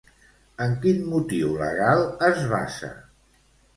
En 0.65 0.71
quin 0.85 1.03
motiu 1.11 1.53
legal 1.59 2.01
es 2.31 2.43
basa? 2.55 2.91